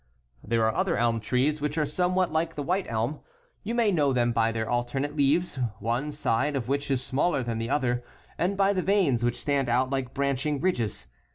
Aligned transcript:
There 0.43 0.65
are 0.65 0.73
other 0.73 0.97
elm 0.97 1.19
trees, 1.19 1.61
which 1.61 1.77
are 1.77 1.85
somewhat 1.85 2.31
like 2.31 2.55
the 2.55 2.63
white 2.63 2.87
elm. 2.89 3.19
You 3.61 3.75
may 3.75 3.91
know 3.91 4.13
them 4.13 4.31
by 4.31 4.51
their 4.51 4.67
alternate 4.67 5.15
leaves, 5.15 5.59
one 5.77 6.11
side 6.11 6.55
of 6.55 6.67
which 6.67 6.89
is 6.89 7.03
smaller 7.03 7.43
than 7.43 7.59
the 7.59 7.69
other, 7.69 8.03
and 8.35 8.57
by 8.57 8.73
the 8.73 8.81
veins 8.81 9.23
which 9.23 9.39
stand 9.39 9.69
out 9.69 9.91
tike 9.91 10.15
branching 10.15 10.59
ridges. 10.59 11.05